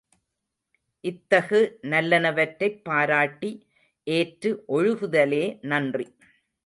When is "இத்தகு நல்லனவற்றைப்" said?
1.03-2.79